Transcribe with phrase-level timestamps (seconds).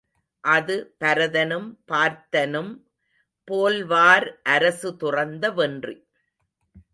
[0.43, 2.71] அது பரதனும் பார்த்தனும்
[3.47, 5.95] போல்வார் அரசு துறந்த வென்றி.